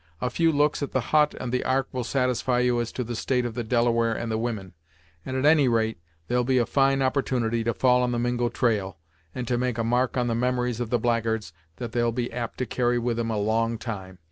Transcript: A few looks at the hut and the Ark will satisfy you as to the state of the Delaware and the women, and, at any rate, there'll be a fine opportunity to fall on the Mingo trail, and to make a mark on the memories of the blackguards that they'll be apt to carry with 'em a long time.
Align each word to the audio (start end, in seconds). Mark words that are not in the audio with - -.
A 0.19 0.31
few 0.31 0.51
looks 0.51 0.81
at 0.81 0.93
the 0.93 0.99
hut 1.13 1.35
and 1.39 1.51
the 1.51 1.63
Ark 1.63 1.87
will 1.91 2.03
satisfy 2.03 2.57
you 2.61 2.81
as 2.81 2.91
to 2.93 3.03
the 3.03 3.15
state 3.15 3.45
of 3.45 3.53
the 3.53 3.63
Delaware 3.63 4.13
and 4.13 4.31
the 4.31 4.37
women, 4.39 4.73
and, 5.23 5.37
at 5.37 5.45
any 5.45 5.67
rate, 5.67 5.99
there'll 6.27 6.43
be 6.43 6.57
a 6.57 6.65
fine 6.65 7.03
opportunity 7.03 7.63
to 7.63 7.71
fall 7.75 8.01
on 8.01 8.11
the 8.11 8.17
Mingo 8.17 8.49
trail, 8.49 8.97
and 9.35 9.47
to 9.47 9.59
make 9.59 9.77
a 9.77 9.83
mark 9.83 10.17
on 10.17 10.25
the 10.25 10.33
memories 10.33 10.79
of 10.79 10.89
the 10.89 10.97
blackguards 10.97 11.53
that 11.75 11.91
they'll 11.91 12.11
be 12.11 12.33
apt 12.33 12.57
to 12.57 12.65
carry 12.65 12.97
with 12.97 13.19
'em 13.19 13.29
a 13.29 13.37
long 13.37 13.77
time. 13.77 14.17